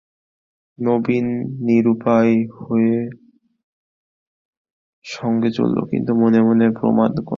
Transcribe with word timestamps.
নবীন 0.79 1.25
নিরুপায় 1.59 2.33
হয়ে 2.59 2.95
সঙ্গে 5.05 5.49
চলল, 5.49 5.77
কিন্তু 5.91 6.11
মনে 6.13 6.39
মনে 6.41 6.65
প্রমাদ 6.71 7.11
গনলে। 7.11 7.29